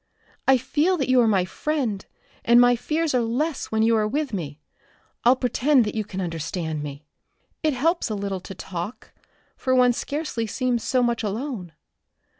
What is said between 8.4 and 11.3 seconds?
to talk, for one scarcely seems so much